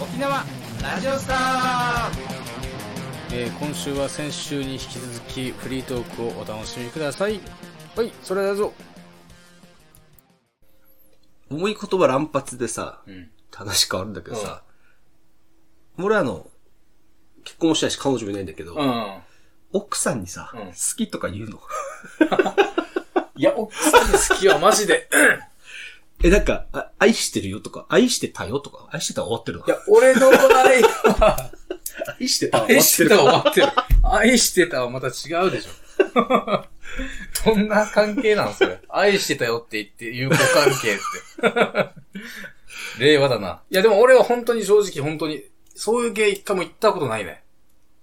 [0.00, 0.44] 沖縄
[0.82, 1.36] ラジオスター
[3.34, 7.40] えー今週は先週に引き続きフリートークをお楽しみください。
[7.96, 8.72] はいそれだぞ。
[11.50, 13.30] 重い言葉乱発でさ、ん。
[13.54, 14.62] 話変わるんだけどさ、
[15.98, 16.46] 俺あの、
[17.44, 19.18] 結婚もしたいし彼女もいないんだけど、うん。
[19.72, 20.60] 奥さんにさ、うん。
[20.68, 21.60] 好きとか言うの？
[23.36, 25.08] いや奥さんに好きはマジで
[26.22, 31.50] え、なんか、あ愛してるよとか、愛してたよとか、愛してたら終わってるのいや俺の場合は
[32.20, 33.66] 愛してたら終わ愛してたってるは終わってる。
[34.02, 36.64] 愛してたはまた違うでしょ。
[37.44, 38.80] どんな関係なんそれ。
[38.88, 40.98] 愛してたよって言って友好関係っ
[41.78, 42.02] て。
[42.98, 43.62] 令和だな。
[43.70, 45.44] いやでも俺は本当に正直本当に
[45.74, 47.42] そういう系一回も行ったことないね。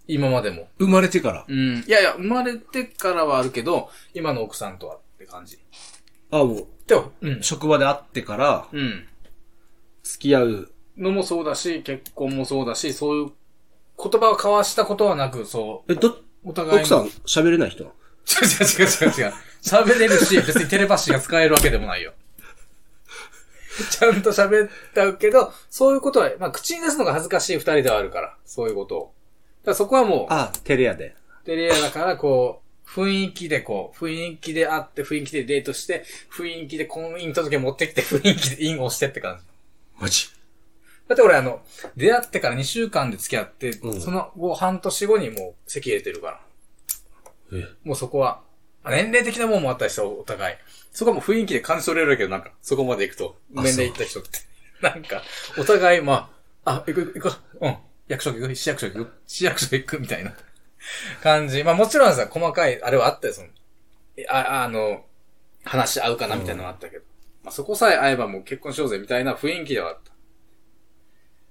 [0.07, 0.67] 今までも。
[0.79, 1.45] 生まれてから。
[1.47, 1.83] うん。
[1.87, 5.59] いやいや、生まれてからはあるけど、今の奥さんとはって感じ。
[6.31, 7.43] あ、もでも、うう、。
[7.43, 9.07] 職場で会ってから、うん。
[10.03, 10.71] 付き合う。
[10.97, 13.31] のもそうだし、結婚もそうだし、そういう
[13.97, 16.79] 言葉を交わしたことはなく、そう、え、ど、お互いに。
[16.79, 17.83] 奥さん喋れない人？
[17.83, 19.33] 違う違う違う違う違う。
[19.61, 22.13] 喋れるし、別にテレパシーが使えるわけでもないよ。
[23.91, 29.13] ちゃんと喋ったけど、そういうことは、まあ、口に出すのが恥ずかしい二人ではあるから、そういうことを。
[29.63, 31.15] だそこはもう、あ、テレアで。
[31.45, 36.03] テレアだから、こう、雰囲気でこう、雰囲気で会って、雰囲気でデートして、
[36.35, 39.43] 雰囲気で婚姻届持ってきて、雰囲気でインを押してって感じ。
[40.01, 40.27] マジ？
[41.07, 41.61] だって俺あの、
[41.95, 46.41] 出会ってから2週間で付き合って、うんその後半年後にもう席入れてるか
[47.51, 47.59] ら。
[47.59, 48.41] え、もうそこは、
[48.83, 50.55] あ年齢的なもんもあったりして、お互い。
[50.91, 54.39] そこはもう雰囲気で感じ取れるけど、なんか、そこまで行くと、あ年齢いった人って。
[54.81, 55.23] なんか、
[55.57, 56.31] お互い、ま
[56.63, 57.77] あ、あ、行く、行く、うん。
[58.07, 60.33] 役所行く、市役所行く、市役所行く、みたいな
[61.21, 61.63] 感じ。
[61.63, 63.47] まあもちろんさ、細かい、あれはあったよ、その、
[64.17, 65.05] えあ、あの、
[65.63, 67.03] 話し合うかな、みたいなのはあったけど。
[67.43, 70.11] まあそこさえ会えばもう結婚しようぜ、みたいな雰囲気ではあった。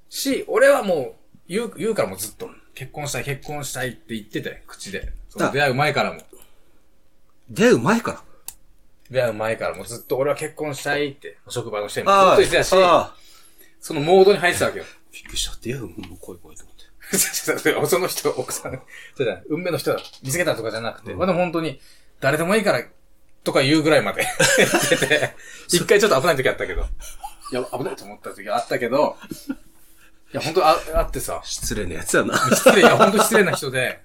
[0.09, 5.13] し、俺はもう、言う、言うからもうずっと、結婚したい、結婚したいって言ってて、口で。
[5.29, 6.21] その出会う前からも。
[7.51, 8.23] 出会う前から？
[9.11, 13.15] 出会う前からもうずっと俺は結婚したいって、職場の人にもずっと言ってたし、あ
[13.81, 14.85] そのモードに入ってたわけよ。
[15.13, 15.57] びっくりした。
[15.63, 16.78] 出会うもう怖い怖いと思って。
[17.89, 18.83] その人、奥さん、
[19.17, 21.81] そうだ、運命の人だ、見つけたとかじゃなくて、まあでも本当に、
[22.21, 22.83] 誰でもいいから、
[23.45, 24.27] とか言うぐらいまで。
[25.01, 25.35] て、
[25.69, 26.83] 一回ちょっと危ない時あったけど、
[27.53, 29.17] いや、危ないと思った時あったけど、
[30.33, 32.37] いや、本当あ、あってさ、失礼なやつやな。
[32.37, 34.01] 失礼、いや、本当失礼な人で、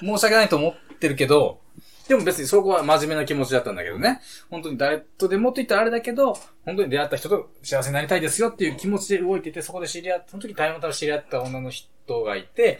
[0.00, 1.60] 申し訳ないと思ってるけど、
[2.08, 4.20] でも別にそこは真面目な気持ちだったんだけどね。
[4.48, 6.34] 本当に誰とでもって言ったらあれだけど、
[6.64, 12.78] 本当に出会った人と幸せになりたいですよっていう気持ちで動いてて、そこで知り合った、その時タイムタル知り合った女の人がいて、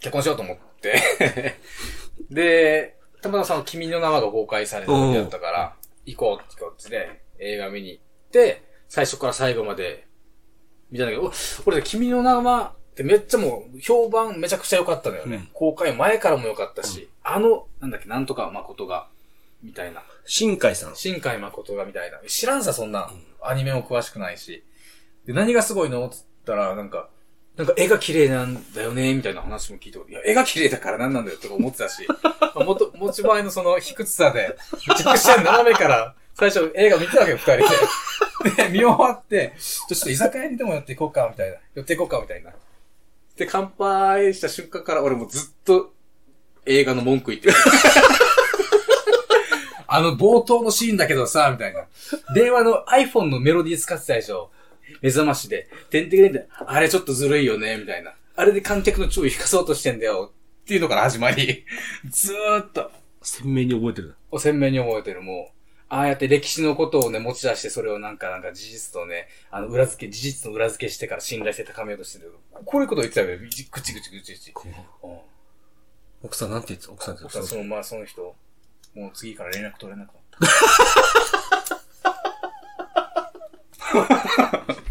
[0.00, 1.56] 結婚しようと思って。
[2.30, 10.06] で、たまたまその君の名はが公開された時だったから、行こうってこっちで映画見に行って、最初から最後まで
[10.90, 11.32] 見たんだけど、
[11.64, 15.36] 俺、君の名はってめっちゃもう評判めちゃくちゃ良かったのよね。
[15.36, 19.08] うん公開前からも良かったし、あの、なんだっけ、なんとか誠が、
[19.62, 20.02] みたいな。
[20.26, 20.96] 新海さん。
[20.96, 22.18] 新海誠がみたいな。
[22.26, 23.10] 知らんさ、そんな、
[23.40, 24.64] アニメも詳しくないし。
[25.24, 27.08] で、何がすごいのつったら、なんか、
[27.56, 32.06] なんか絵が綺麗なんだよね、みたいな話も聞いて、いや、絵が綺麗だから何なんだよ、とか思ってたし、
[32.54, 34.56] まあ、もと、持ち前のその卑屈さで、
[34.88, 37.56] めちゃくちゃ斜めから、最初映画見てたわけよ、二人
[38.56, 38.64] で。
[38.64, 41.56] で、見終わって、ちょっと居酒屋にでも寄っていこうか、みたいな。
[41.74, 42.52] 寄っていこうか、みたいな。
[43.42, 45.92] で、乾杯した瞬間から俺もずっと
[46.64, 47.54] 映画の文句言ってる。
[49.88, 51.86] あの冒頭のシーンだけどさ、みたいな。
[52.34, 54.52] 電話の iPhone のメロディー使ってたでしょ。
[55.02, 55.68] 目覚ましで。
[55.90, 58.14] てんてんてんで、あれちょっとずるいよね、みたいな。
[58.36, 60.32] あれで観客の注意引かそうとしてんだよ。
[60.62, 61.64] っていうのから始まり、
[62.08, 62.92] ずーっと、
[63.22, 64.14] 鮮明に覚えてる。
[64.30, 65.61] お鮮明に覚えてる、もう。
[65.92, 72.32] ああやって歴史のことをね、持ち出して、それをなんか、なんか事実とね、あの、裏付け、事実の裏付けしてから信頼性高めようとしてる。
[72.64, 73.44] こういうこと言ってたよね。
[73.44, 74.54] ぐちぐちぐちぐち。
[75.04, 75.18] うん
[76.24, 78.22] 奥さんなんて言ってた奥さんって僕はその、まあ、その人、
[78.94, 80.22] もう次から連絡取れなくなっ
[84.64, 84.76] た。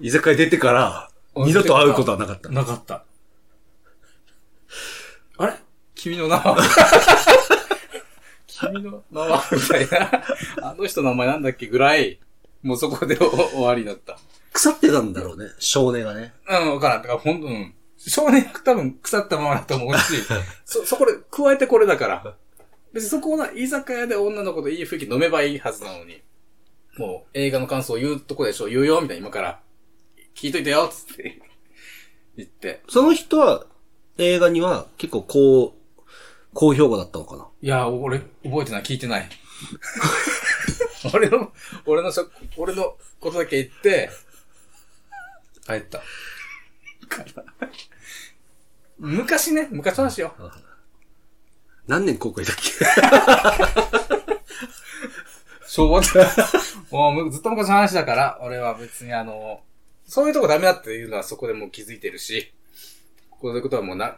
[0.00, 2.48] 居酒屋出てから、二度と会うことはなかった。
[2.48, 3.04] なかった。
[5.36, 5.56] あれ？
[5.94, 6.56] 君の名は？
[8.60, 10.24] 君の名はみたいな。
[10.62, 12.18] あの人の名前なんだっけぐらい、
[12.62, 14.18] もうそこでお終わりだった。
[14.52, 16.32] 腐ってたんだろうね、少年がね。
[16.48, 17.02] うん、わからん。
[17.02, 17.74] だから本当うん。
[17.98, 20.14] 少年多分腐ったままだと思うし、
[20.64, 22.36] そ、そこで加えてこれだから。
[22.92, 26.22] 別にそこな、居酒屋で女の子といい雰囲気飲めばいいはずなのに、
[26.96, 29.60] もう映画の感想を言うとこでしょ、言うよ、みたいな今から。
[30.34, 31.40] 聞いといてよ、つって。
[32.36, 32.82] 言って。
[32.88, 33.66] その人は、
[34.16, 35.74] 映画には結構高、
[36.54, 39.28] 高評価だったのかないや、俺、覚えてない、聞いてない。
[41.14, 41.52] 俺の、
[41.86, 44.10] 俺のしょ、俺のことだけ言って、
[45.66, 46.02] 帰った。
[48.98, 50.34] 昔ね、昔の話よ。
[51.86, 54.38] 何年後悔だっけ？
[55.66, 56.00] 昭和
[56.90, 59.62] もうむずっと昔の話だから、俺は別にあの、
[60.06, 62.52] そういうとこダメだっていうのはそこでもう気づいてるし、
[63.30, 64.16] こういうことはもうな、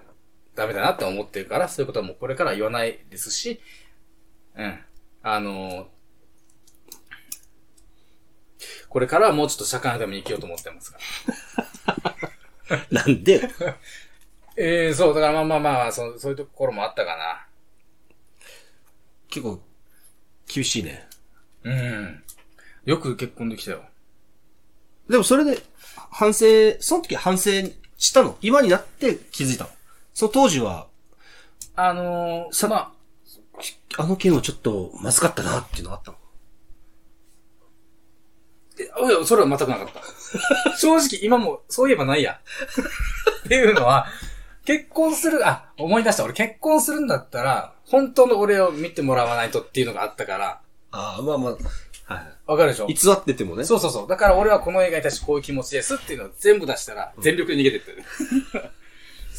[0.54, 3.60] ダメだなって思ってるから、そういうことはもうこれから言わないですし、
[4.56, 4.78] うん。
[5.22, 5.88] あの、
[8.88, 10.98] これからはもうちょっと社会のために生きようと思ってますか
[12.68, 12.80] ら。
[12.90, 13.48] なんで
[14.56, 17.46] ええそう、だからまあまあまあ、そうそういうところもあったかな。
[19.28, 19.62] 結構、
[20.46, 21.08] 厳しいね。
[21.62, 22.24] うん。
[22.84, 23.84] よく結婚できたよ。
[25.08, 25.62] でもそれで、
[26.10, 26.46] 反省、
[26.80, 27.50] その時反省
[27.96, 28.36] したの？
[28.42, 29.70] 今になって気づいたの？
[30.14, 30.88] その当時は、
[31.76, 32.92] あのー、さまあ、
[33.98, 36.16] あの件はちょっとまずかったなっていうのがあったの？
[38.78, 40.00] いや、それは全くなかった。
[40.78, 42.40] 正直、今も、そういえばないや。
[43.44, 44.06] っていうのは、
[44.64, 46.24] 結婚する、あ、思い出した。
[46.24, 50.60] 俺結婚するんだったら、本当の俺を見てもらわないとっていうのがあったから、
[50.92, 51.50] ああ、まあま
[52.08, 52.86] あ、はわかるでしょ？
[52.88, 52.94] い。
[52.94, 53.64] 偽っててもね。
[53.64, 54.08] そうそうそう。
[54.08, 58.04] だから俺はこの映画に対してこういう気持ちですっていうのを全部出したら、全力で逃げてってる。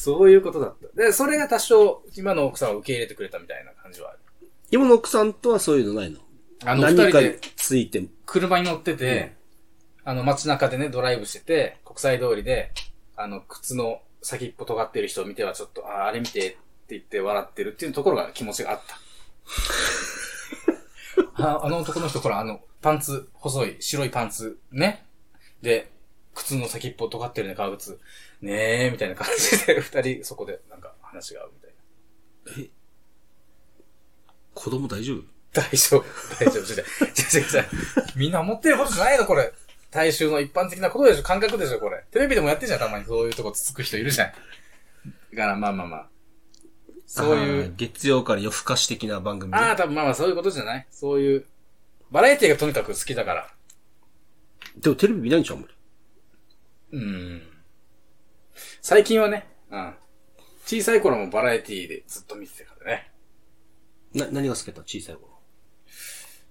[0.02, 0.88] そういうことだった。
[1.00, 4.20] で、それが多少、今の奥さんを受け入れてくれたみたいな感じはある。
[4.72, 6.18] 今の奥さんとはそういうのないの？
[6.66, 9.36] あの、二何かについて、車に乗ってて、
[10.04, 12.72] あの、街中でね、ドライブしてて、国際通りで、
[13.16, 16.58] あの、靴の先っぽ尖ってる人を見てはちょっと、あ、あれ見てって
[16.90, 18.98] 言って笑ってるっていうところが気持ちがあった。
[21.48, 25.06] ああの男の人、ほら、あの、パンツ、細い、白いパンツ、ね。
[25.62, 25.92] で、
[26.34, 28.00] 靴の先っぽ尖ってるね、革靴。
[28.42, 31.60] ねえ、みたいな感じで、 二人、そこで、なんか、話が合うみ
[32.54, 32.70] たいな。
[34.54, 35.24] 子供大丈夫？
[35.54, 36.06] 大丈夫、
[36.40, 36.74] 大丈夫。
[36.74, 37.66] 違う違う違う。
[38.16, 39.54] みんな思ってることじゃないの、これ。
[39.92, 42.04] 大衆の一般的なことでしょ、感覚でしょ、これ。
[42.12, 43.06] テレビでもやってんじゃん、たまに。
[43.06, 44.32] そういうとこつつく人いるじゃん。
[44.32, 44.34] だ
[45.38, 46.10] から、まあまあまあ。
[47.06, 47.74] そういう。
[47.76, 51.46] 月曜から夜更かし的な番組でああ、多分まあまあ、そういうことじゃないそういう。
[52.10, 53.54] バラエティがとにかく好きだから。
[54.78, 56.98] でもテレビ見ないんじゃん、あんまり。
[56.98, 57.51] うん。
[58.82, 59.94] 最近はね、うん。
[60.66, 63.12] 小さい頃もバラエティでずっと見てたからね。
[64.14, 64.82] な、何が好きだった？
[64.82, 65.28] 小さい頃。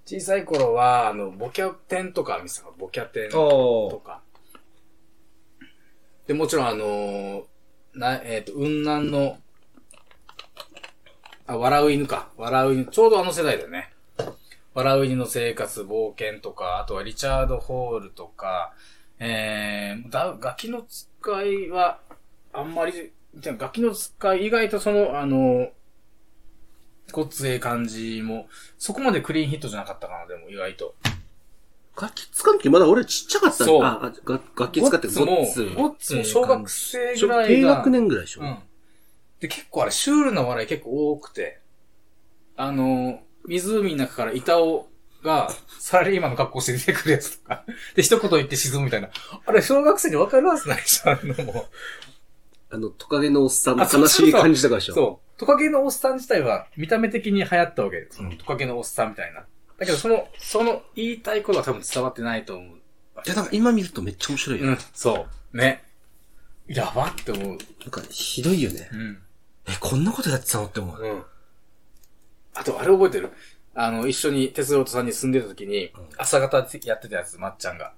[0.06, 4.22] 小さい頃は、あの、ボキャテンとか見てたから、ボキャテンあとか。
[6.28, 7.44] で、もちろんあのー
[7.94, 9.36] な、えっ、と、雲南の、
[11.48, 12.30] あ、笑う犬か。
[12.36, 12.86] 笑う犬。
[12.86, 13.92] ちょうどあの世代だよね。
[14.72, 18.72] 笑う犬の生活、冒険とか、あとはリチャード・ホールとか、
[19.18, 22.00] えー、だ、ガキの使いは、
[22.52, 25.70] あんまり、じゃあガキの使い、意外とその、あの、
[27.12, 28.48] ごっつええ感じも、
[28.78, 30.94] そこまでクリーンヒットじゃなかったかな、でも意外と。
[32.00, 37.46] 楽器使う時まだ俺ちっちゃかったそうあ、あが楽器使ってゴッツも、ゴッツも小学生ぐらいが。
[37.48, 38.42] 低学年ぐらいでしょ。
[38.42, 38.58] うん。
[39.40, 41.60] で、結構あれ、シュールな笑い結構多くて、
[42.56, 44.88] あの、湖の中から板尾
[45.22, 47.64] が、サラリーマンの格好して出てくるやつとか、
[47.94, 49.10] で、一言言って沈むみたいな。
[49.46, 51.66] あれ、小学生に分かるはずないじゃん、あのも
[52.72, 54.92] あの、トカゲのおっさんの悲しい感じとかでしう。
[54.92, 54.94] ょ？
[54.94, 55.38] そう。
[55.40, 58.06] トカゲのおっさん自体は、見た目的に流行ったわけ。
[58.10, 59.40] その、トカゲのおっさんみたいな。
[59.78, 62.68] だけど、その、その、言いたいことは多分伝わってないと思う。
[62.68, 64.68] いや、なんか今見るとめっちゃ面白いよ。
[64.68, 65.56] うん、そう。
[65.56, 65.82] ね。
[66.68, 67.46] やばって思う。
[67.46, 67.56] なん
[67.90, 68.88] か、ひどいよね。
[68.92, 69.18] うん。
[69.68, 71.02] え、こんなことやってたのって思う。
[71.02, 71.22] うん。
[72.54, 73.30] あと、あれ覚えてる？
[73.74, 77.94] あの、一緒に鉄道とさんに住んでた時に、朝方やってたやつ、まっちゃんが。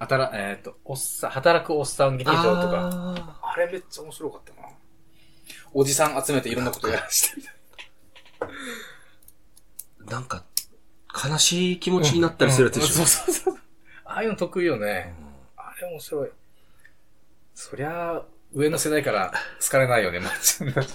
[0.00, 2.90] 働、えっ、と、おっさん、働くおっさん劇場とか。
[2.92, 4.68] ああれめっちゃ面白かったな。
[5.74, 10.44] おじさん集めていろんなことやらしてみたいーなんか、
[11.28, 13.02] 悲しい気持ちになったりするやつでしょ。
[13.02, 13.58] うんそうそうそう。
[14.04, 15.14] ああいうの得意よね。
[15.56, 16.30] あれ面白い。
[17.54, 20.92] そりゃあ、上の世代から好かれないよね、まっちゃんだって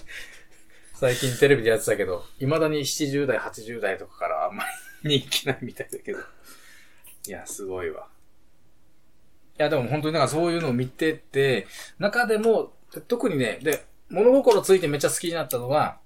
[0.96, 4.64] 最近テレビでやってたけど、未だに70代、80代とかからあんま
[5.04, 6.20] り人気ないみたいだけど。
[7.28, 8.08] いや、すごいわ。
[9.58, 12.74] いや、でも本当になんかそういうのを見てて、中でも、
[13.08, 16.00] 特にね、で、物心ついてめっちゃ好きになったのが、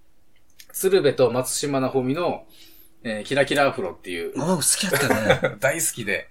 [0.71, 2.45] 鶴瓶と松島なほみの、
[3.03, 5.55] えーキラキラアフロっていう、ああ、好きやったね。
[5.59, 6.29] 大好きで、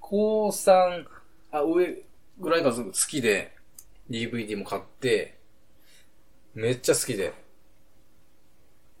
[0.00, 1.06] 高3、
[1.52, 2.02] あ、上
[2.38, 3.52] ぐらいが好きで、
[4.10, 5.38] DVD も買って、
[6.54, 7.32] めっちゃ好きで。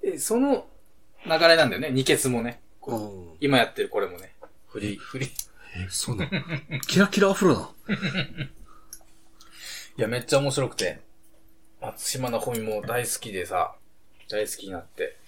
[0.02, 0.68] え、その
[1.24, 2.60] 流れなんだよね、二欠もね。
[2.86, 4.32] うん今やってるこれもね。
[4.68, 5.30] フリー、フリー。
[5.78, 6.80] え、そうなの？
[6.86, 7.70] キラキラアフロだ。
[9.98, 11.00] いや、めっちゃ面白くて。
[11.80, 13.76] 松島の本も大好きでさ、
[14.28, 15.18] 大好きになって。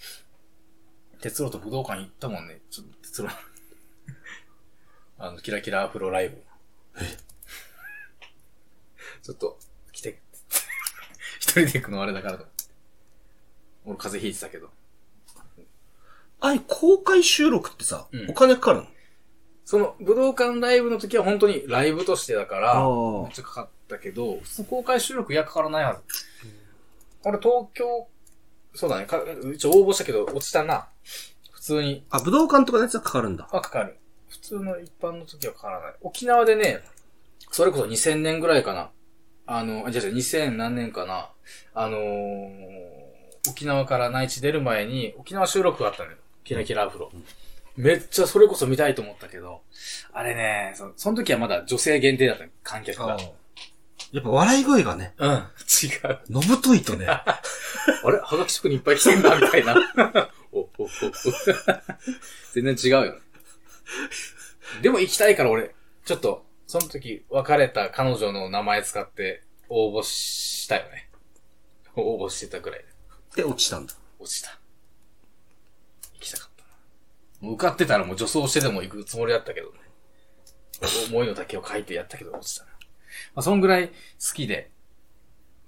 [1.21, 2.61] 鉄道と武道館行ったもんね。
[2.71, 3.28] ちょっと鉄道。
[5.19, 6.43] あの、キラキラアフロライブ。
[11.40, 12.47] 人で行くのあれだからと。
[13.85, 14.71] 俺風邪ひいてたけど。
[16.40, 18.87] あれ、公開収録ってさ、うんお金かかるの？
[19.68, 26.00] その、武道館ライブの時は本当にライブとしてだから、めっちゃかかったけど、普通公開収録いやかからないはず。
[27.22, 28.08] 俺東京、
[28.75, 29.22] そうだね、か
[29.54, 30.88] 一応応募したけど落ちたな。
[31.52, 32.02] 普通に。
[32.08, 33.46] あ、武道館とかのやつはかかるんだ。
[33.52, 33.98] はかかる。
[34.30, 35.94] 普通の一般の時はかからない。
[36.00, 36.80] 沖縄でね、
[37.50, 38.88] それこそ2000年ぐらいかな。
[39.44, 41.28] あの、あ、じゃあじゃあ2000何年かな。
[41.75, 42.98] あのー
[43.50, 46.16] 沖縄から内地出る前に、沖縄収録があったのよ。
[46.44, 47.12] キラキラアフロ。
[47.78, 49.62] めっちゃそれこそ見たいと思ったけど、
[50.12, 53.16] あれね、そその時はまだ女性限定だったの観客が。
[54.11, 55.42] やっぱ笑い声がね、うん、違う。
[56.30, 57.40] のぶといとね、 あ
[58.04, 58.18] れ？
[58.18, 59.76] はがき職人いっぱい来てんだ、みたいな。
[60.50, 60.88] お、お、お、お。
[62.52, 63.20] 全然違うよ。
[64.82, 71.11] でも行きたいから俺、ちょっと、その時別れた彼女の名前使って応募したよね。
[71.94, 72.85] 応募してたくらい
[73.37, 73.42] で。
[73.42, 73.94] で落ちたんだ。
[74.18, 74.58] 落ちた。
[76.14, 76.70] 行きたかったな。
[76.70, 76.76] も
[77.27, 79.78] う受かってたらもう女装してでも行くつもりだったけどね。
[81.11, 82.71] 思いの丈を書いてやったけど落ちたな。
[83.35, 83.95] まあ、そんぐらい好
[84.35, 84.71] きで。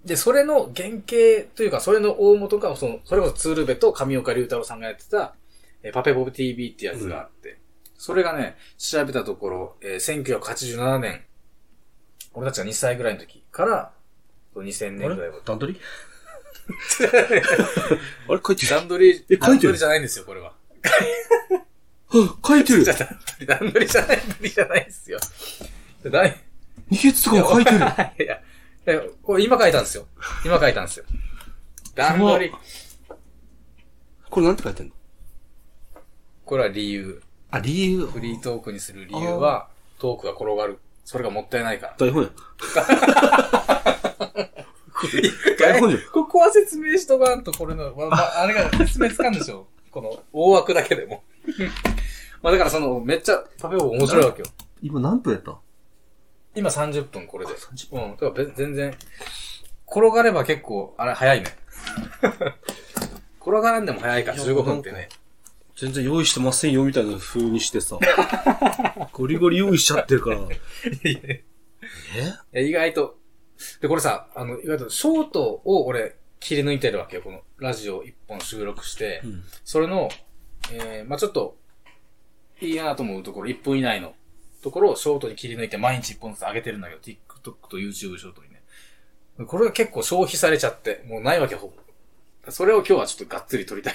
[0.05, 5.35] で、それの原型というか、それの大元が、その、それこそツールベと上岡龍太郎さんがやってた、
[5.83, 7.59] えーパペボブ TV ってやつがあって、
[7.97, 11.25] それがね、調べたところ、えー1987年、
[12.33, 13.93] 俺たちが2歳ぐらいの時から、
[14.55, 15.81] 2000年ぐらいまで段取り
[18.29, 18.41] あれ？
[18.47, 18.71] 書いてる。
[18.71, 19.39] 段取り、 え書いてる？
[19.41, 20.55] 段取りじゃないんですよ、これは。
[22.12, 22.85] あ書いてる。
[23.47, 25.19] 段取り、じゃない、段取りじゃないですよ。
[26.05, 26.37] だい
[26.90, 27.76] 二血とかも書いてる。
[27.79, 28.17] いや、い
[28.87, 30.07] やこれ今書いたんですよ。
[30.45, 31.05] 今書いたんですよ。
[31.95, 32.55] 段取り。
[34.29, 34.93] これなんて書いてんの？
[36.45, 37.23] これは理由。
[37.50, 38.07] あ、理由。
[38.07, 40.79] フリートークにする理由は、トークが転がる。
[41.05, 41.97] それがもったいないから。
[41.99, 42.31] 台本や。
[45.59, 46.02] 台本じゃん。
[46.12, 49.67] ここは説明しとかんと、これの、まあ、まあ、あれが説明つかんでしょ。
[49.90, 51.23] この、大枠だけでも。
[52.42, 54.49] まあだからその、めっちゃ、パペボ面白いわけよ。
[54.82, 55.59] 今何分やった？
[56.54, 57.52] 今30分これで。
[57.52, 58.11] うん。
[58.12, 58.97] だからべ全然、
[59.88, 61.47] 転がれば結構、あれ早いね。
[63.40, 65.09] 転がらんでも早いから15分ってね。
[65.76, 67.99] 全然用意してませんよみたいな風にしてさ。
[69.12, 70.40] ゴリゴリ用意しちゃってるから。
[72.52, 72.64] え？
[72.64, 73.18] 意外と。
[73.80, 77.23] で、これさ、あの、意外とショートを俺切り抜いてるわけよ。
[77.23, 79.20] このラジオ一本収録して。
[79.25, 80.09] んそれの、
[80.73, 81.56] えー、まあちょっと、
[82.61, 84.14] いいなと思うところ、1分以内の
[84.62, 88.62] ところをショートに切り抜いて毎日1本ずつ上げてるんだけど、TikTok と YouTube ショートにね。
[89.47, 91.75] これが結構消費されちゃって、もうないわけほぼ。
[92.50, 93.94] それを今日はちょっとがっつり撮りたい。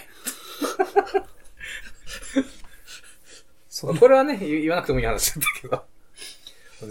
[3.69, 5.83] そうこれはね、言言わなくてもいい話だったけど。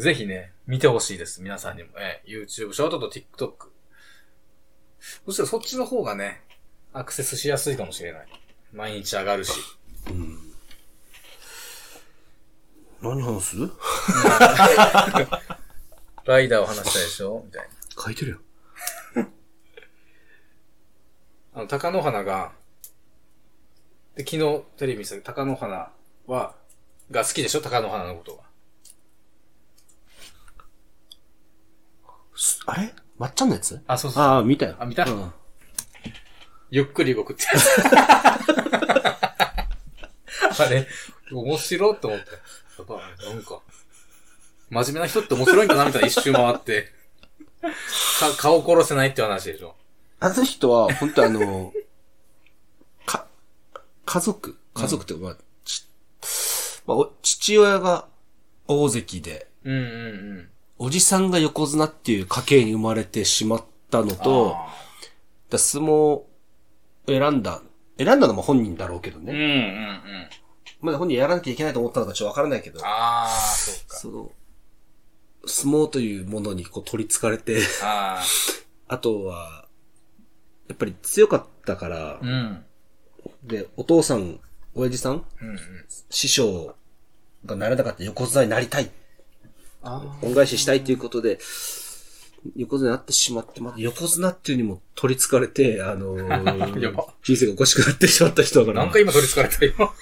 [0.00, 1.40] ぜひね、見てほしいです。
[1.40, 1.90] 皆さんにも。
[1.96, 3.73] えー YouTube ショートと TikTok。
[5.26, 6.42] そしたらそっちの方がね、
[6.92, 8.26] アクセスしやすいかもしれない。
[8.72, 9.52] 毎日上がるし。
[13.00, 13.56] 何話す？
[16.24, 17.42] ライダーを話したでしょ？
[17.44, 18.02] みたいな。
[18.02, 18.40] 書いてるよ。
[21.54, 22.52] あの、鷹の花が、
[24.14, 25.92] で、昨日テレビ見せた鷹の花
[26.26, 26.54] は、
[27.10, 27.60] が好きでしょ？
[27.60, 28.44] 鷹の花のことが。
[32.36, 32.94] すあれ？
[33.24, 33.80] まっちゃんのやつ？
[33.86, 34.22] あ、そうそう。
[34.22, 34.76] ああ、見たよ。
[34.78, 35.04] あ見た？
[35.06, 35.32] うん
[36.70, 37.44] ゆっくり動くって。
[37.94, 38.38] あ
[40.68, 40.86] れ、
[41.32, 42.30] 面白いと思って。
[42.30, 42.36] や
[42.82, 42.94] っぱ、
[43.30, 43.60] なんか、
[44.68, 46.92] 真面目な人って面白いんだな、みたいな一周回って。
[47.62, 47.70] か、
[48.36, 49.74] 顔殺せないって話でしょ。
[50.20, 51.72] あの人は、本当あの、
[53.06, 53.26] か、
[54.04, 54.58] 家族？
[54.74, 55.86] 家族って、まあ、ち、
[56.86, 58.06] まあ、お父親が
[58.66, 59.80] 大関で、うんうんう
[60.40, 60.50] ん。
[60.78, 64.74] おじさんが横綱っていう家系に生まれてしまったのと、あ
[65.50, 66.26] だ相撲を
[67.06, 67.62] 選んだ、
[67.98, 69.32] 選んだのも本人だろうけどーうんね。
[69.32, 70.28] うんうん。
[70.80, 73.96] まだ本人やらなきゃいけないと思ったのかちょっとわからないけど、ああ、そうか。
[73.96, 74.32] その、
[75.46, 78.22] 相撲というものにこう取り憑かれて、あ
[78.88, 79.66] あとは、
[80.68, 82.64] やっぱり強かったからあ、う、ん。
[83.44, 84.40] で、お父さん、
[84.74, 85.58] 親父さん、うんうん。
[86.10, 86.74] 師匠
[87.46, 89.03] がなれなかった横綱になりたい、あ
[90.22, 91.38] 恩返ししたいということで、
[92.56, 98.84] 横綱になってしまって、また横綱っていうにも取り憑かれて、あのー 人生がおかしくなってしまった人だから。
[98.84, 99.94] なんか今取り憑かれたよ。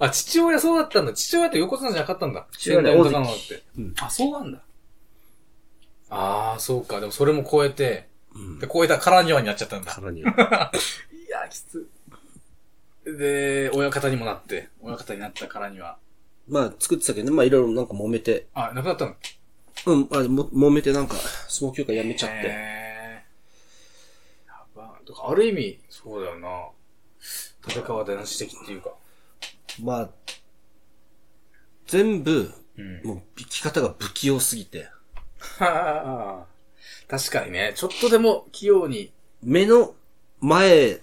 [0.00, 1.12] あ、父親そうだったんだ。
[1.12, 2.46] 父親って横綱じゃなかったんだ。
[2.52, 4.58] 父親ね先代の高野ってうんあ、そうなんだ。
[6.10, 7.00] ああ、そうか。
[7.00, 9.92] でもそれも超えて、うんで、超えたからにはになっちゃったんだ。
[9.92, 10.20] からに。
[10.22, 10.32] いや、
[11.50, 11.88] きつ。
[13.16, 15.98] で、親方にもなって、親方になったからには。
[16.48, 19.14] まあ、作ってたけどね、まあ、いろいろなんか揉めて、あ、亡くなったの？
[19.86, 21.14] うん、あも、揉めてなんか、
[21.48, 22.36] 相撲協会辞めちゃって。
[22.46, 24.98] へーやば。
[25.06, 26.68] だからある意味、そうだよな。
[27.66, 28.94] 立川男子的っていうか。
[29.82, 30.10] まあ、
[31.86, 33.02] 全部、うん。
[33.04, 34.88] もう、生き方が不器用すぎて、
[35.58, 36.46] はあ。
[37.08, 39.12] 確かにね、ちょっとでも器用に。
[39.42, 39.94] 目の
[40.40, 40.98] 前、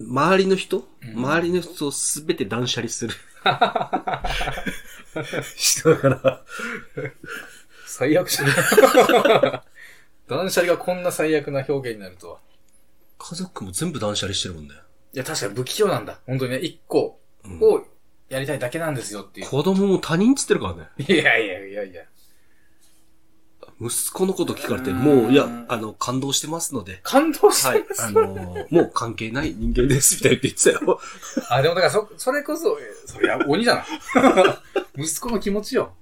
[0.00, 3.14] 周りの人、うん周りの人をすべて断捨離する。
[5.56, 6.44] 人だから、
[7.86, 8.48] 最悪じゃん。
[10.28, 12.38] 断捨離がこんな最悪な表現になるとは。
[13.18, 14.74] 家族も全部断捨離してるもんね。
[15.14, 16.20] いや、確かに不器用なんだ。
[16.26, 17.84] 本当にね、一個うんを
[18.28, 19.48] やりたいだけなんですよっていう。
[19.48, 20.88] 子供も他人っつってるからね。
[20.98, 22.04] いやいやいやいや。
[23.80, 27.00] 息子のこと聞かれて、うんもう、いや、あの、感動してますので。
[27.04, 27.94] 感動しはいてま。
[27.94, 28.02] す。
[28.04, 31.00] あの、もう関係ない人間です、みたいな言ってたよ。
[31.48, 34.62] あ、でもだからそ、それこそ、えそりゃ鬼だな。
[34.98, 35.94] 息子の気持ちよ。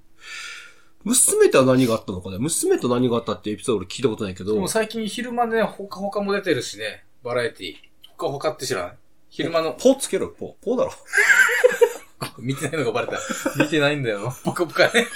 [1.03, 2.37] 娘とは何があったのかね？
[2.39, 7.05] 娘と何があったってエピソード俺聞いたことないけどでも、最近昼間でほかほかも出てるしね。
[7.23, 7.75] バラエティ。
[8.09, 8.97] ほかほかって知らない？
[9.29, 10.65] 昼間の、ポーつけろよ、ポー。
[10.65, 10.91] ポーだろ。
[12.39, 13.19] 見てないのがバレた。
[13.57, 14.35] 見てないんだよ。
[14.43, 15.07] ポカポカね。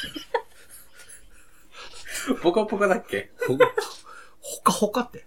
[2.41, 3.31] ポカポカだっけ？
[3.47, 3.57] ほ
[4.39, 5.25] ほかほかって。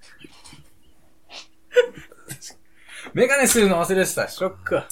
[3.13, 4.29] メガネするの忘れてた。
[4.29, 4.83] ショック。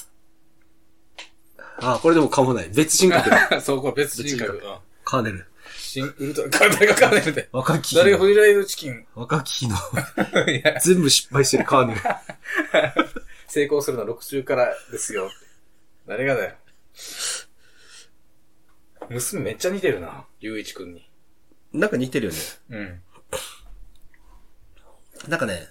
[1.79, 2.69] あ、これでも構わない。
[2.69, 3.59] 別人格だ。
[3.61, 4.53] そう、これ別人格。
[4.53, 5.45] 別うんカーネル。
[5.77, 7.49] 新ウルトラ、誰がカーネルで。
[7.51, 8.23] 若き日誰がの。
[8.23, 9.05] フリライドチキン？
[9.15, 9.75] 若き日の。
[10.49, 12.01] いや、全部失敗してるカーネル。
[13.47, 15.29] 成功するのは6週からですよ。
[16.07, 16.55] 誰がだよ。
[19.09, 20.25] 娘めっちゃ似てるな。
[20.39, 21.09] ゆういちくんに。
[21.73, 22.39] なんか似てるよね。
[22.69, 23.01] うん。
[25.27, 25.67] なんかね、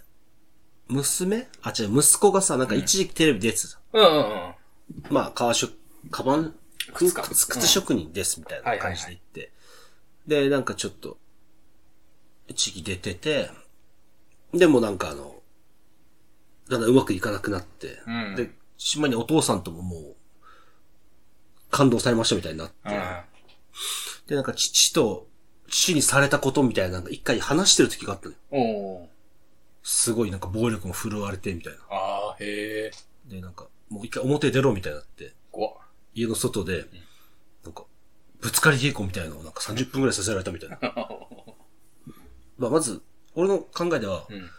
[0.88, 1.48] 娘？
[1.62, 3.78] あ、違う、息子がさ、なんか一時期テレビ出てた。
[3.92, 4.54] うんうんうん。
[5.10, 5.74] まあ、革職、
[6.10, 6.54] カバン、
[6.94, 9.52] 靴か靴靴職人です、みたいな感じで言って。
[10.26, 11.18] で、なんかちょっと、
[12.48, 13.50] 一時期出てて、
[14.52, 15.36] でもなんかあの、
[16.68, 20.16] だんだんうまくいかなくなって、うんで、しまいにお父さんとももう、
[21.70, 23.20] 感動されましたみたいになって、うん。
[24.26, 25.28] で、なんか父と、
[25.72, 29.08] 父にされたことみたいな、なんか一回話してる時があったのよ。
[29.82, 31.78] すごいなんか暴力も振るわれて、みたいな。
[31.90, 32.90] あー、へえ。
[33.26, 35.74] で、なんか、もう一回表出ろみたいになって、怖っ。
[36.14, 36.84] 家の外で、
[37.64, 37.84] なんか、
[38.40, 40.78] ぶつかり稽古みたいなのをなんか30分くらいさせられたみたいな。
[42.58, 43.00] まあ、まず、
[43.34, 44.50] 俺の考えでは、うん。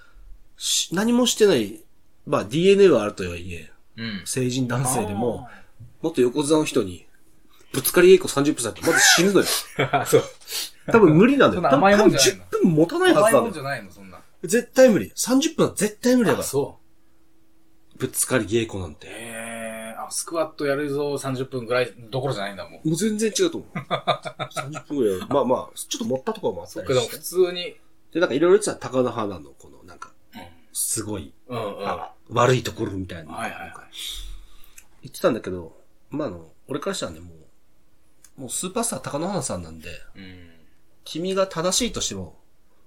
[0.57, 1.83] し何もしてない、
[2.25, 4.21] まあ DNA はあるとはいえ、うん。
[4.25, 5.47] 成人男性でも、
[6.01, 7.05] もっと横綱の人に、
[7.71, 9.45] ぶつかり稽古30分されて、まず死ぬのよ。
[9.91, 10.23] あ、 そう。
[10.91, 11.55] 多分無理なんだよ。
[11.55, 13.43] そんな多分甘いもんじゃないの10分持たないは甘いずなんだよ。
[13.43, 14.19] もんじゃないの、そんな。
[14.43, 15.11] 絶対無理。
[15.15, 16.47] 30分は絶対無理だかあ、ら。
[16.47, 16.79] そ
[17.97, 18.95] ぶつかり稽古なんう。
[18.95, 19.07] て。
[19.07, 19.95] へえ。
[19.97, 22.73] あ、スクワットやるぞ30分ぐらいどころじゃないんだもん。
[22.73, 23.77] もう全然違うと思う。
[23.79, 25.27] 30分ぐらい。
[25.29, 27.19] まあまあ、ちょっと持ったところもあったりでも普して。
[27.19, 27.75] 通に。
[28.11, 30.11] で、なんかいろいろ言ってた高野花の、この、なんか、
[30.73, 31.57] すごい、うん。
[31.57, 31.83] うんうん。
[31.83, 33.31] は悪いところみたいな。
[33.31, 33.73] いはいはい。
[35.03, 35.77] 言ってたんだけど、
[36.09, 37.31] まああの、俺からしたらね、も
[38.37, 40.49] う、もうスーパースター高野花さんなんで、うん。
[41.03, 42.35] 君が正しいとしても、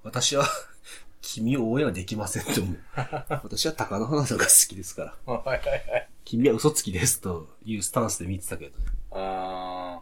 [0.03, 0.47] 私は、
[1.21, 2.79] 君を応援はできませんと思う。
[3.43, 5.33] 私は高野花さんが好きですから。
[5.33, 6.09] はいはいはい。
[6.25, 8.85] 君は嘘つきですというスタンスで見てたけどね。
[9.11, 10.01] あ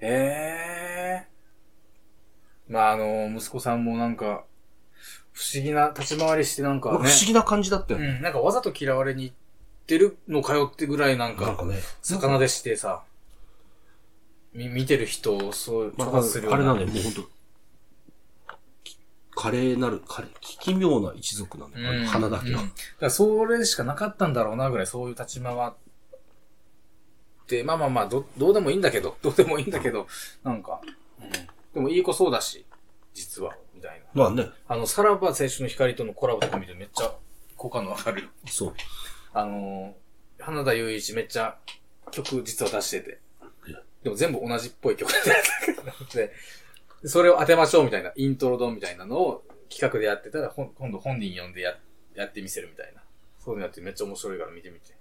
[0.00, 0.06] ー。
[0.06, 1.26] へえ。
[2.68, 4.44] まあ、あの、息子さんもなんか、
[5.32, 6.94] 不思議な立ち回りしてなんかね。
[6.94, 8.06] なんか不思議な感じだったよね。
[8.06, 9.36] うん、なんかわざと嫌われに行っ
[9.86, 13.02] てるのかよってぐらいなんか、なんかね、魚でしてさ、
[14.54, 17.22] み、見てる人をそう、まあ、するあれなんだよ、もう本当
[18.84, 18.98] き
[19.34, 22.62] 華麗なる、華麗奇妙な一族なんだよ、あの花だけは。
[22.62, 25.72] うんだからそれしかなかったんだろうなぐらいそういう立ち回っ
[27.46, 30.06] て、まあまあまあ、ど、どうでもいいんだけど、 どうでもいいんだけど、
[30.42, 30.80] なんか、
[31.20, 31.30] うん、
[31.74, 32.64] でもいい子そうだし、
[33.12, 34.06] 実は、みたいな。
[34.14, 37.14] まあね、あの、さらば青春の光とのコラボとか見てめっちゃ
[37.56, 38.28] 好感度上がるよ。
[38.46, 38.74] そう。
[39.32, 41.58] あのー、花田雄一めっちゃ
[42.10, 43.23] 曲実は出してて。
[44.04, 45.10] でも全部同じっぽい曲
[46.12, 46.30] で
[47.02, 51.74] で、それを当てましょうみたいな、イントロドンみたいなのを企画でやってたら、今度本人呼んでや
[52.14, 53.02] やってみせるみたいな。
[53.42, 54.94] そういうのやってめっちゃ面白いから見てみて。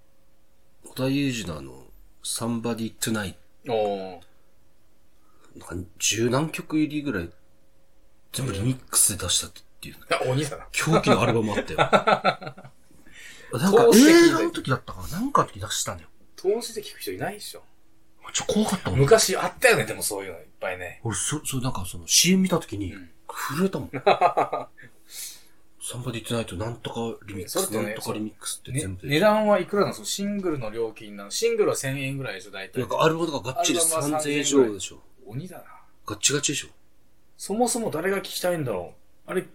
[0.85, 1.85] 小田裕二のあの、
[2.23, 3.35] Somebody Tonight、
[3.67, 4.19] おー。
[5.57, 7.29] なんか十何曲入りぐらい、
[8.31, 10.67] 全部リミックスで出したっていう、あ、鬼だな。
[10.71, 11.77] 狂気のアルバムあったよ。
[13.59, 16.09] なんか映画の時だったから、なんかの時出したんだよ。
[16.35, 17.63] 投資で聞く人いないでしょ。
[18.31, 18.99] ちょ、怖かったもん。
[18.99, 21.01] 昔あったよね、でもそういうのいっぱいね。
[21.03, 23.91] 俺、そ、そ、なんかその CM 見た時にうん、震えたもん。
[25.86, 29.09] サンバディトゥナイトなんとかリミックス、ねなんとかリミックスってね全部で。
[29.15, 31.29] 値段はいくらなのシングルの料金なの？
[31.31, 32.89] シングルは1000円ぐらいでしょ、大体なん。
[32.89, 35.03] かアルバムとかがっちりアルバムは3000円以上でしょ。
[35.25, 35.63] 鬼だな。
[36.05, 36.69] ガッチガチでしょ。
[37.38, 38.93] そもそも誰が聞きたいんだろ
[39.27, 39.31] う？
[39.31, 39.45] あれ、聞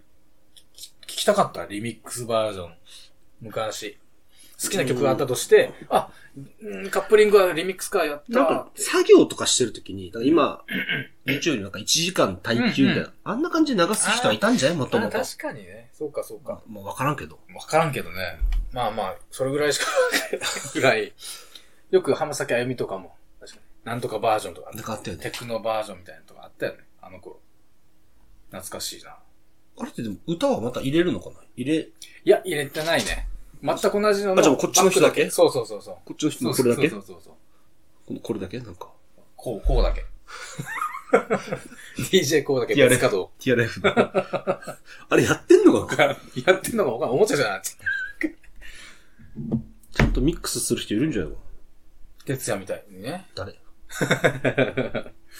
[1.07, 1.65] きたかった？
[1.65, 2.73] リミックスバージョン。
[3.41, 3.97] 昔。
[4.61, 6.11] 好きな曲があったとして、あ、
[6.61, 8.39] うんカップリングはリミックスかやった。
[8.39, 10.63] なんか、作業とかしてるときに、今、
[11.25, 14.77] YouTube になんか1時間耐久みたいな、うんうあんな感じで流す人はいたんじゃない？
[14.77, 15.17] もとあもと。
[15.17, 15.89] 確かにね。
[15.93, 16.61] そうか、そうか。
[16.67, 17.39] まあ、わからんけど。
[17.55, 18.39] わからんけどね。
[18.71, 19.85] まあまあ、それぐらいしか
[20.73, 21.13] ぐらい。
[21.91, 23.63] よく浜崎あゆみとかも、確かに。
[23.85, 26.79] なんとかバージョンとか、なんかあったよねテクノバージョンみたいなのとかあったよね。
[27.01, 27.39] あの頃。
[28.51, 29.17] 懐かしいな。
[29.81, 31.35] あれってでも歌はまた入れるのかな？
[31.55, 31.89] 入れ、い
[32.25, 33.27] や、入れてないね。
[33.61, 34.41] 全く同じのの。
[34.41, 35.29] あじゃあこっちの人だけ？
[35.29, 35.95] そうそうそうそう。
[36.05, 36.89] こっちの人のこれだけ？
[36.89, 37.33] そうそうそう。
[38.07, 38.59] このこれだけ？
[38.59, 38.89] なんか。
[39.35, 40.05] こう、こうだけ。
[42.11, 43.31] DJ こうだけ別稼働。
[43.39, 43.89] TRF の。
[45.09, 46.03] あれやってんのかな？
[46.45, 46.91] やってんのか？
[46.91, 47.17] わかんない。
[47.17, 51.31] おもちゃじゃないちゃんとミックスする人いるんじゃない？
[51.31, 51.37] の
[52.25, 53.25] 哲也みたいにね。
[53.35, 53.59] 誰？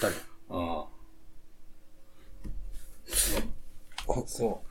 [0.02, 0.16] 誰？
[0.50, 0.88] ああ。
[4.26, 4.64] そ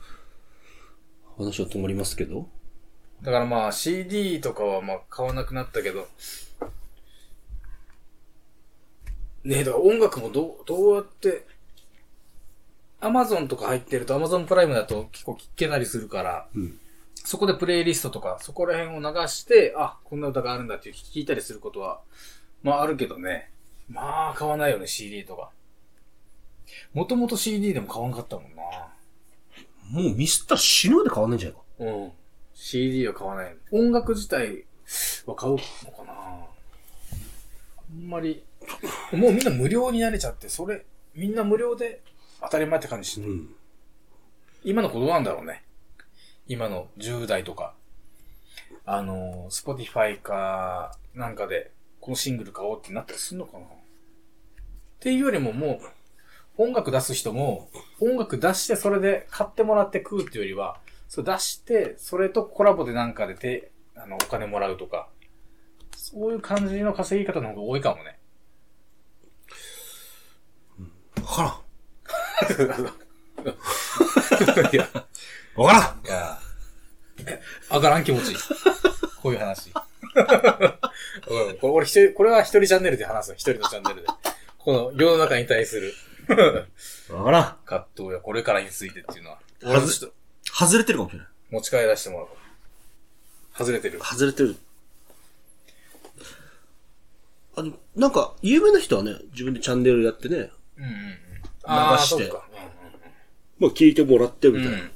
[1.37, 2.49] 話は止まりますけど。
[3.21, 3.25] う。
[3.25, 6.07] だからまあ CD とかはまあ買わなくなったけど。
[9.43, 11.45] ねえ、だから音楽もどう、どうやって、
[13.01, 16.79] Amazon とか入ってると Amazon プライムだと結構聴けたりするから、うん。
[17.15, 22.01] そこでプレイリストとか、そこら辺を流して、あ、こんな歌があるんだって聞いたりすることは、
[22.63, 23.51] まああるけどね。
[23.89, 25.51] まあ買わないよね、CD とか。
[26.93, 28.61] もともと CD でも買わんかったもんな。
[29.89, 31.63] もうミスったら死ぬまで変わんないんじゃないか。
[31.79, 32.11] うん。
[32.61, 33.55] CD は買わない。
[33.71, 34.65] 音楽自体
[35.25, 36.45] は買うのかなあ
[37.97, 38.43] んまり、
[39.13, 42.01] もうみんな無料になれちゃって、それ、みんな無料で
[42.41, 43.31] 当たり前って感じしてる。
[43.31, 43.55] うん。
[44.65, 45.63] 今の子どうなんだろうね。
[46.47, 47.75] 今の10代とか。
[48.85, 53.67] あの、Spotify か、なんかで、このシングル買おうってなったりするのかなっ
[54.99, 55.79] ていうよりもも
[56.57, 57.69] う、音楽出す人も、
[58.01, 60.77] 音楽出してそれで買ってもらって食うっていうよりは、
[61.09, 65.09] それ出して、それとコラボでなんかでて、あの、お金もらうとか、
[65.97, 68.19] そういう感じの稼ぎ方の方が多いかもね。
[71.23, 71.53] わからん。
[74.71, 74.87] いや、
[75.55, 76.39] わからんいや、
[77.71, 78.37] 上がらん気持ちいい。
[79.21, 79.67] こういう話。
[79.67, 79.73] うん
[81.57, 83.35] これ俺一人、これは一人チャンネルで話すの。
[83.35, 84.07] 一人のチャンネルで。
[84.59, 85.93] この世の中に対する
[87.11, 87.57] わからん。
[87.65, 89.39] 葛藤やこれからについてっていうのは。
[89.63, 90.11] 俺の人
[90.53, 91.27] 外れてるかもしれない。
[91.51, 92.29] 持ち帰らせてもらおう。
[93.57, 93.99] 外れてる。
[93.99, 94.55] 外れてる。
[97.55, 101.29] あの、なんか、有名な人はね、自分でチャンネルやってね、うんうんうん。
[101.63, 102.31] あーして。
[103.59, 104.77] まあ聞いてもらってみうんたいな。
[104.77, 104.89] うん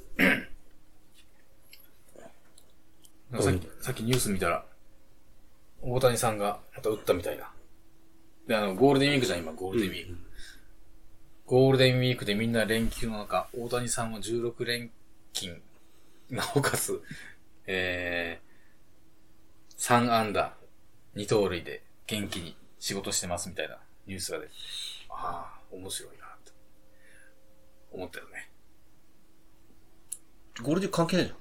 [3.42, 4.63] さっき、さっきニュース見たら、
[5.82, 7.52] 大谷さんがまた打ったみたいな。
[8.48, 10.18] で、あの、ゴールデンウィークじゃん、今、ゴールデンウィーク。
[11.48, 14.92] ゴールデンウィークでみんな連休の中、大谷さんは16連
[15.34, 15.62] 勤、
[16.30, 17.02] なおかつ、
[17.65, 20.54] えー、3安打、
[21.15, 24.52] 2盗塁で元気に仕事してますみたいなニュースが出て、
[25.10, 26.54] ああ、面白いな、と
[27.91, 28.50] 思ったよね。
[30.62, 31.38] ゴールデン関係ないじゃん。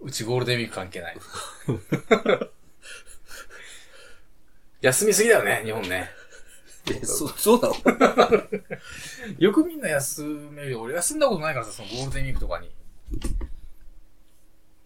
[0.00, 1.16] うちゴールデンウィーク関係ない。
[4.80, 6.10] 休みすぎだよね、日本ね。
[6.94, 8.42] え、そ、そうなの？
[9.38, 10.80] よくみんな休めるよ。
[10.82, 12.70] 俺休んだことないからさ、そのゴールデンウィークとかに。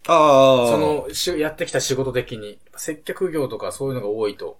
[0.07, 0.67] ああ。
[0.67, 4.59] そ、の、しやってきた仕事的に、接客業とかそういうのが多いと、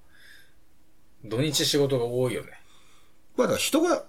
[1.26, 2.52] 土日仕事が多いよね。
[3.38, 4.06] まあだから人が、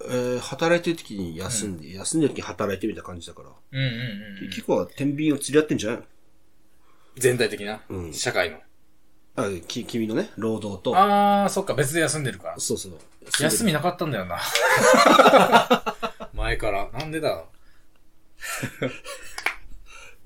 [0.00, 4.48] えー、働いてる時に休んで、休んでる時に働いてみたいな感じだから、うんうんうん。
[4.50, 6.02] 結構は天秤を釣り合ってんじゃない
[7.16, 8.58] 全体的な、うん社会の。
[9.40, 12.54] あ、き、君のね、労働と、あー、そっか、別で休んでるから。
[12.58, 12.92] そうそう。
[13.40, 14.40] 休みなかったんだよな。
[16.34, 16.88] 前から。
[16.92, 17.44] なんでだ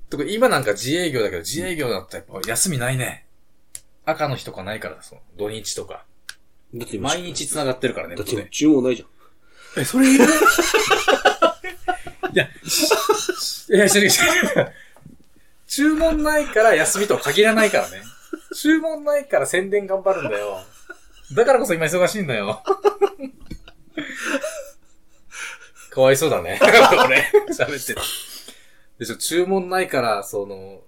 [0.09, 3.25] とか、今なんか自営業だけど、自営業だったらやっぱ休みないね。
[4.05, 6.05] 赤の日とかないから、その、土日とか。
[6.73, 8.47] だって今毎日繋がってるからね、だって。
[8.51, 9.05] 注文ないじゃ
[9.79, 9.81] ん。
[9.81, 10.25] え、それいる？
[10.25, 10.27] い
[12.35, 12.47] や、い
[13.77, 14.73] や、知る知る
[15.67, 18.01] 注文ないから休みとは限らないからね。
[18.55, 20.59] 注文ないから宣伝頑張るんだよ。
[21.35, 22.61] だからこそ今忙しいんだよ。
[25.89, 26.59] かわいそうだね。
[26.61, 28.01] 俺、喋ってる。
[28.99, 30.81] でしょ、注文ないから、その、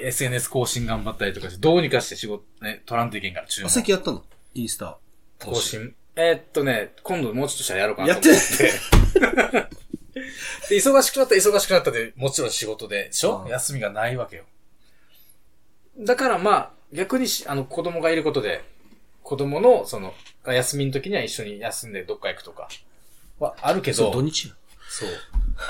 [0.00, 3.70] SNS 更新頑張ったりとかして、どうにかして仕事、ね、取らんといけんから、注あ、文。
[3.70, 4.24] 最近やったの？
[4.54, 4.98] インスタ。
[5.40, 5.94] 更新。
[6.14, 9.68] えーっとね、今度もうちょっとしたらやろうかなとやっ思ってて。
[10.68, 13.46] で、忙しくなったら忙しくなったで、もちろん仕事で、しょ？
[13.48, 14.44] 休みがないわけよ。
[15.98, 18.64] だからまあ、逆にし、あの、子供がいることで、
[19.22, 22.68] 子供の、その、が休みの時には一緒に休んでどっか行くとか、
[23.38, 24.54] はあるけそう、ど、土日や。
[24.88, 25.08] そう。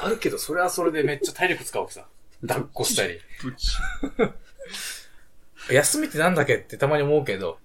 [0.02, 2.06] あるけど、それはそれでめっちゃ体力使うわけさ。
[2.46, 3.20] 抱っこしたり。
[5.70, 7.58] 休みってなんだっけってたまに思うけど。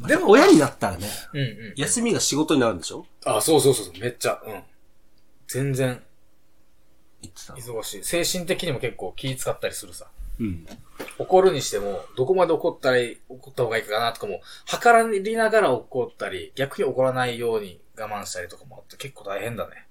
[0.00, 1.74] でも、親になったらね、うんうん。
[1.76, 3.06] 休みが仕事になるんでしょ？
[3.24, 4.62] あ、そうそうそうそう、めっちゃ、うん。
[5.46, 6.02] 全然。
[7.22, 8.04] 忙しい。
[8.04, 10.08] 精神的にも結構気使ったりするさ。
[10.40, 10.66] うん。
[11.18, 19.86] 怒るにしても、どこまで怒ったり、怒った方がいいかなとかも、測りながら怒ったり、逆に怒らないように我慢したりとかもあって結構大変だね。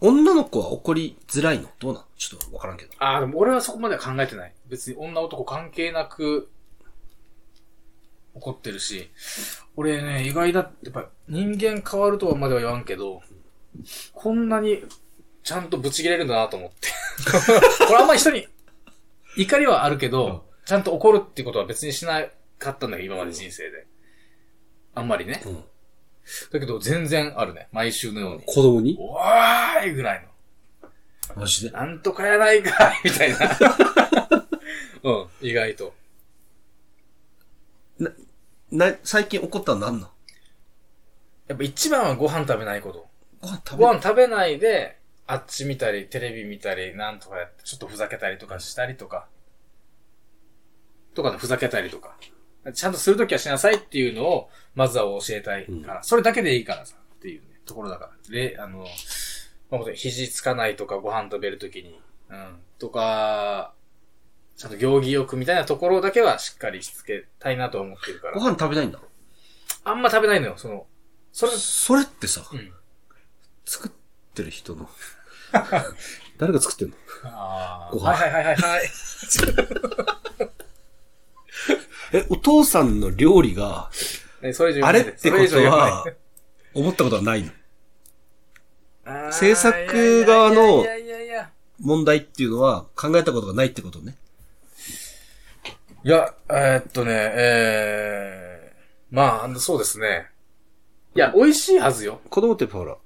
[0.00, 1.68] 女の子は怒りづらいの？
[1.78, 2.92] どうなのちょっとわからんけど。
[2.98, 4.54] ああ、でも俺はそこまでは考えてない。
[4.68, 6.50] 別に女男関係なく、
[8.34, 9.10] 怒ってるし、
[9.76, 13.20] 俺ね、意外だって、やっぱ人間変わるとはまでは言わんけど、
[14.12, 14.82] こんなに
[15.42, 16.88] ちゃんとブチ切れるんだなと思って。
[17.86, 18.46] これあんまり人に、
[19.36, 22.24] 怒りはあるけど、ちゃんと怒るってことは別にしな
[22.58, 23.86] かったんだけど、今まで人生で。
[24.94, 25.42] あんまりね。
[25.46, 25.64] うん。
[26.52, 27.68] だけど全然あるね。
[27.72, 28.42] 毎週のように。
[28.44, 28.96] 子供に？
[29.00, 30.90] おーいぐらいの。
[31.34, 31.70] マジで？
[31.70, 33.38] なんとかやないかいみたいな。
[35.02, 35.94] うん、意外と。
[38.70, 40.12] な、最近怒ったの何なの？
[41.48, 43.08] やっぱ一番はご飯食べないこと。
[43.40, 43.84] ご飯食べ？
[43.84, 44.99] ご飯食べないで、
[45.30, 49.28] あっち見たり、テレビ見たり、なんとかやって、ちょっとふざけたりとかしたりとか。
[51.14, 52.16] とかでふざけたりとか。
[52.74, 56.02] ちゃんとするときはしなさいっていうのを、まずは教えたいから。
[56.02, 58.32] それだけでいいからさ、っていうね、ところだから。
[58.32, 58.84] で、あの、
[59.70, 63.72] まあ肘つかないとか、ご飯食べるときに、うん、とか、
[64.56, 68.40] ちゃんと行儀よくみたいなところだけはしっかりしつけたいなと思ってるからご。
[68.40, 68.98] 飯食べないんだ。
[69.84, 70.88] あんま食べないのよ、その、
[71.30, 72.72] それ、それってさ、うん。
[73.64, 73.92] 作っ
[74.34, 74.90] てる人の。
[76.38, 76.96] 誰が作ってんの？
[77.24, 77.94] ああ。
[77.94, 78.90] ご飯はいはいはいはいはい。
[82.12, 83.90] え、お父さんの料理が、
[84.40, 86.04] ね、それ以上あれってことは
[86.74, 87.42] 思ったことはない
[89.06, 89.32] の？
[89.32, 90.84] 制作側の。
[91.82, 94.14] 問題っていうのは考えたことがないってことね？
[96.04, 100.26] いや、えーっとね、えー、まあ、そうですね。
[101.14, 102.20] いや、美味しいはずよ。
[102.28, 102.98] 子供ってほら、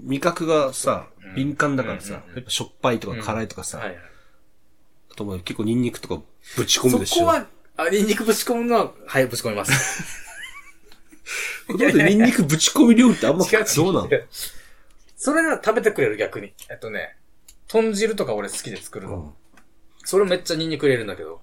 [0.00, 3.98] 味覚がさうん、敏感だからさ、うんうんうんやっぱしょっぱいとか辛いとかさ、はいはい。
[5.12, 6.22] あともう結構ニンニクとか
[6.56, 7.16] ぶち込むでしょ。
[7.16, 9.72] そこは、あ、ニンニクぶち込むのは、はい、ぶち込みます。
[11.66, 13.44] 子供ってニンニクぶち込み料理ってあんま。
[13.44, 14.08] どうなの？
[15.16, 16.52] それが食べてくれる逆に。
[16.70, 17.16] えっとね、
[17.66, 19.16] 豚汁とか俺好きで作るの。
[19.16, 19.30] うん
[20.08, 21.40] それめっちゃニンニク入れるんだけど、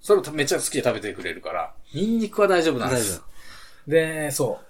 [0.00, 3.16] それをめっちゃ好きで食べてくれるから、ニンニクは大丈夫なんで大す
[3.88, 3.90] 丈。
[3.90, 4.60] で、そ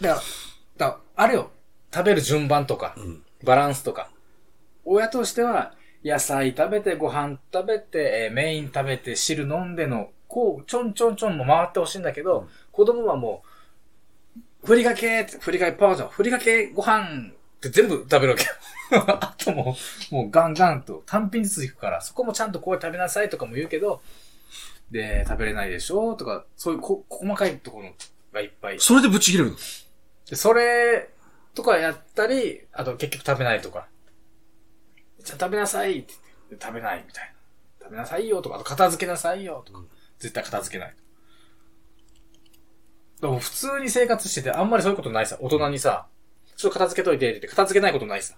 [0.00, 0.02] う。
[0.04, 0.22] だか
[0.78, 1.50] ら、だあれよ、
[1.92, 4.10] 食べる順番とか、んバランスとか。
[4.84, 13.42] 親としては、野菜食べて、ご飯食べて、えーメイン食べて、汁飲んでの、こう、ちょんちょんちょんも回ってほしいんだけど、子供はも
[14.62, 18.50] う、ふりかけふりかけパワーじゃん、ふりかけご飯って全部食べるわけよ。
[19.20, 19.76] あとも
[20.10, 24.02] う、もうガンガンと単品ずついくから、そこもちゃんとこう食べなさいとかも言うけど、
[24.90, 27.92] で、食べれないでしょとか、そういうこ細かいところ
[28.32, 28.78] がいっぱい。
[28.78, 29.56] それでぶち切れるの？
[30.28, 31.08] でそれ
[31.56, 33.88] とかやったり、あと結局食べないとか。
[35.24, 36.12] じゃあ食べなさいって
[36.50, 37.24] 言って食べないみたい
[37.80, 37.86] な。
[37.86, 39.80] 食べなさいよとか、あと片付けなさいよとか。
[40.18, 40.94] 絶対片付けない。
[43.20, 45.38] でも普通に生活しててあんまりそういうことないさ。
[45.40, 46.06] 大人にさ、
[46.56, 48.34] ちょっと片付けといてって言って片付けないことないさ。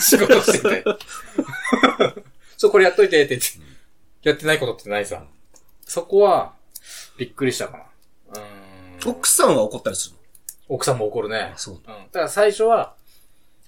[0.00, 0.84] 仕事してて。
[2.56, 3.42] そう、これやっといてって言っ
[4.22, 4.28] て。
[4.28, 5.22] やってないことってないさ。
[5.82, 6.54] そこは、
[7.18, 7.78] びっくりしたか
[8.32, 8.40] な。
[8.40, 9.10] うーん。
[9.10, 10.15] 奥さんは怒ったりす
[10.68, 11.52] 奥さんも怒るね。
[11.56, 11.82] そううん。
[11.82, 12.94] だから最初は、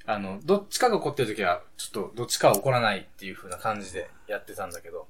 [0.06, 5.06] あの、どっちかが怒ってる時は、ちょっとどっちかは怒らないっていう風な感じでやってたんだけど、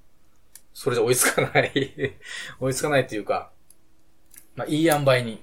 [0.74, 1.72] それじゃ追いつかない。
[2.60, 3.50] 追いつかないっていうか、
[4.54, 5.40] まあ、いい塩梅に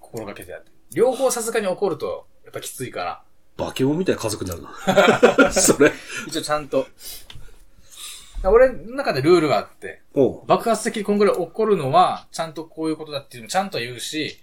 [0.00, 0.70] 心がけてやって。
[0.94, 3.22] 両方さすがに怒ると、やっぱきついから、
[3.56, 5.52] バケモンみたいな家族になるな。
[5.52, 5.92] それ。
[6.26, 6.86] 一応ちゃんと、
[8.44, 10.02] 俺の中でルールがあって、
[10.46, 14.41] 爆発的にこんぐらい怒るのは、ちゃんとこういうことだっていうのもちゃんと言うし、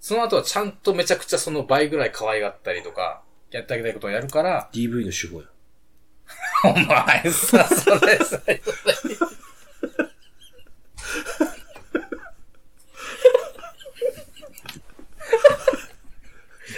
[0.00, 5.48] その後はちゃんとめちゃくちゃその倍ぐらい可愛がったりとか、やってあげたいことをやるから、DV の手法や。
[6.64, 8.40] お前さ、それさ、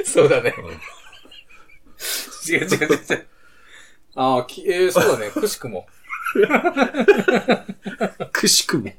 [0.05, 0.55] そうだね。
[2.49, 3.27] 違う違う違う違う。
[4.15, 5.31] ああ、きえー、そうだね。
[5.31, 5.87] くしくも。
[8.33, 8.93] くしくも。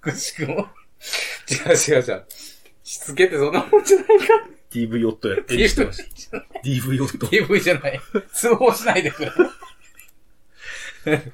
[0.00, 0.68] くしくも。
[1.50, 2.26] 違う違う違う。
[2.84, 4.14] しつけってそんなもんじゃないか。
[4.70, 5.36] DV 夫や。
[5.40, 7.26] DV じゃ DV 夫。
[7.26, 8.00] DV じゃない。
[8.32, 9.32] 通報しないでくれ。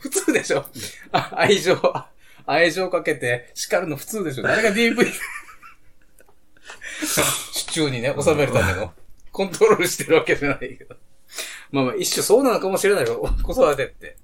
[0.00, 0.64] 普通でしょ
[1.12, 1.76] あ愛情、
[2.46, 4.96] 愛情かけて叱るの普通でしょ誰が DV?
[7.66, 8.92] 手中にね、収めるための。
[9.32, 10.96] コントロールしてるわけじゃないけど。
[11.72, 14.16] まあまあ、一種そうなのかもしれないけど、子育てって。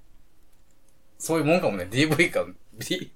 [1.19, 1.89] そういうもんかもね。
[1.91, 2.45] DV か。
[2.75, 3.13] D、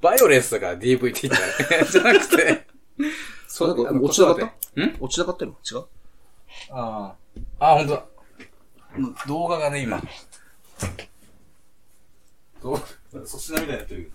[0.00, 1.34] バイオレンスだから DV って言っ
[1.68, 1.84] たら。
[1.84, 2.69] じゃなくて。
[3.48, 5.52] そう、なんか落ちなかっ子育てんた落ちなかったの？
[5.52, 5.84] 違う？
[6.70, 7.14] あ
[7.58, 7.72] あ。
[7.72, 8.04] あ、ほんとだ。
[9.26, 10.02] 動画がね、今。
[12.62, 12.76] どう？
[13.12, 14.12] 粗品みたいになってる。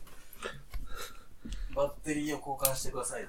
[1.76, 3.28] バッテリーを交換してください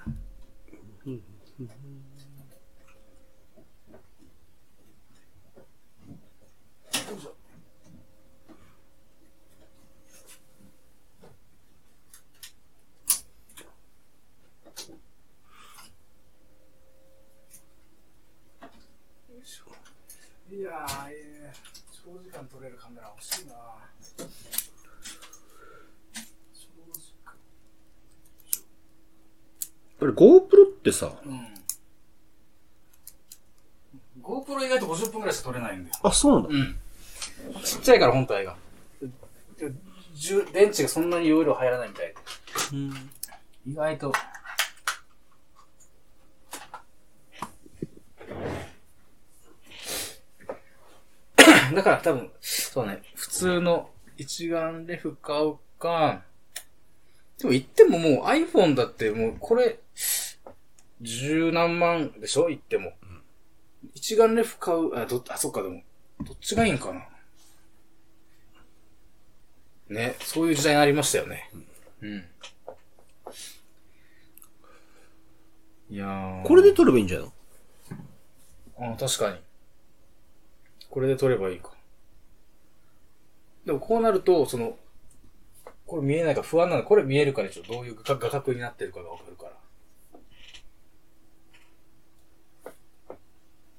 [19.45, 19.65] しょ
[20.55, 21.57] いやー、えー、
[22.05, 23.55] 長時間撮れるカメラ欲しいな
[24.15, 24.31] 長時
[27.25, 27.35] 間。
[29.99, 31.47] これ GoPro ってさ、うん。
[34.23, 35.97] GoPro 意外と50分くらいしか撮れないんだよ。
[36.03, 36.49] あ、そうなんだ。
[36.49, 37.63] うん。
[37.63, 38.57] ちっちゃいから本体が。
[40.53, 42.15] 電池がそんなに容量入らないみたいで。
[43.67, 44.13] 意外と。
[51.75, 56.23] だから多分、そうね、普通の一眼レフ買うか、
[57.47, 59.79] でも言ってももう iPhone だってもうこれ、
[61.01, 62.49] 十何万でしょ？
[62.49, 62.93] 言っても。
[63.95, 65.83] 一眼レフ買う、あ、ど、あ、そっかでも、
[66.25, 67.07] どっちがいいんかな？
[69.89, 71.49] ね、そういう時代になりましたよね。
[72.01, 72.25] うん。
[75.89, 76.43] いやー。
[76.43, 77.29] これで撮ればいいんじゃない
[78.81, 78.93] の？
[78.93, 79.39] あ、確かに。
[80.91, 81.71] これで撮ればいいか。
[83.65, 84.77] でもこうなると、その、
[85.87, 86.83] これ見えないから不安なの。
[86.83, 89.53] これ見えるからちょっとどういう画画角になってるかがわかるから。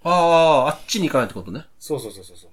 [0.04, 1.66] ああ、あっちに行かないってことね。
[1.80, 2.52] そうそうそうそうそう。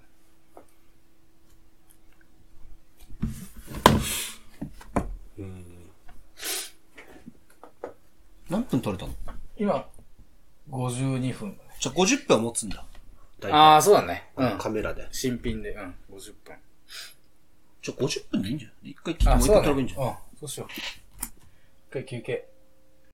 [8.51, 9.15] 何分撮れたの？
[9.57, 9.89] 今、
[10.71, 11.59] 52分。
[11.81, 12.85] じゃあ50分は持つんだ。
[13.41, 14.31] 大体ああ、そうだね。
[14.37, 14.59] うん。
[14.59, 15.09] カメラで。
[15.13, 15.95] 新品で、うん。
[16.13, 16.55] 50分。
[17.85, 18.91] じゃあ50分でいいんじゃない？
[18.93, 19.51] 一回切ってあ、もう一。
[19.53, 20.09] 回撮ればいいんじゃない？
[20.09, 20.15] うん。
[20.41, 20.69] そうしよう。
[20.73, 21.31] 一
[21.91, 22.49] 回休憩。